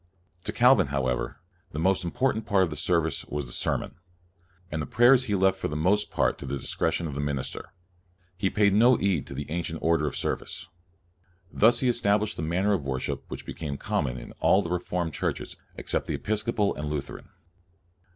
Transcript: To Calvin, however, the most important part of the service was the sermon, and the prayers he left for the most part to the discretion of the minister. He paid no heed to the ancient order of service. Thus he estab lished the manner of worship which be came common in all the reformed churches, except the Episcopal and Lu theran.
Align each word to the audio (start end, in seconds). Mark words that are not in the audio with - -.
To 0.45 0.51
Calvin, 0.51 0.87
however, 0.87 1.37
the 1.73 1.79
most 1.79 2.03
important 2.03 2.47
part 2.47 2.63
of 2.63 2.71
the 2.71 2.75
service 2.75 3.23
was 3.25 3.45
the 3.45 3.51
sermon, 3.51 3.99
and 4.71 4.81
the 4.81 4.87
prayers 4.87 5.25
he 5.25 5.35
left 5.35 5.59
for 5.59 5.67
the 5.67 5.75
most 5.75 6.09
part 6.09 6.39
to 6.39 6.47
the 6.47 6.57
discretion 6.57 7.05
of 7.07 7.13
the 7.13 7.19
minister. 7.21 7.71
He 8.35 8.49
paid 8.49 8.73
no 8.73 8.95
heed 8.95 9.27
to 9.27 9.35
the 9.35 9.45
ancient 9.51 9.79
order 9.83 10.07
of 10.07 10.17
service. 10.17 10.65
Thus 11.53 11.81
he 11.81 11.87
estab 11.87 12.21
lished 12.21 12.35
the 12.37 12.41
manner 12.41 12.73
of 12.73 12.83
worship 12.87 13.25
which 13.27 13.45
be 13.45 13.53
came 13.53 13.77
common 13.77 14.17
in 14.17 14.31
all 14.39 14.63
the 14.63 14.71
reformed 14.71 15.13
churches, 15.13 15.55
except 15.75 16.07
the 16.07 16.15
Episcopal 16.15 16.73
and 16.73 16.89
Lu 16.89 16.99
theran. 16.99 17.27